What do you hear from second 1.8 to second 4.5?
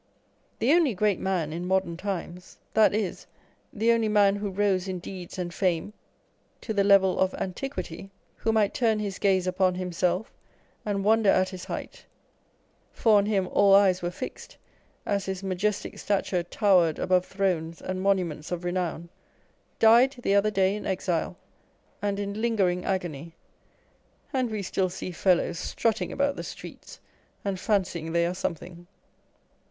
times! â€" that is, the only man who